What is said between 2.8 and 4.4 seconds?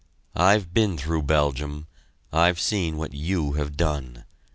what you have done.